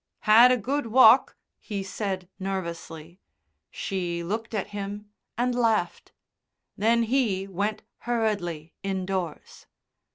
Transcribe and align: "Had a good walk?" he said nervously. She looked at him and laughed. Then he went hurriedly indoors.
"Had 0.21 0.51
a 0.51 0.57
good 0.57 0.87
walk?" 0.87 1.37
he 1.59 1.83
said 1.83 2.27
nervously. 2.39 3.19
She 3.69 4.23
looked 4.23 4.55
at 4.55 4.69
him 4.69 5.11
and 5.37 5.53
laughed. 5.53 6.11
Then 6.75 7.03
he 7.03 7.45
went 7.45 7.83
hurriedly 7.99 8.73
indoors. 8.81 9.67